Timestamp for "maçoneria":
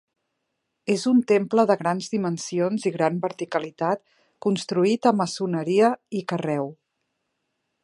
5.21-5.93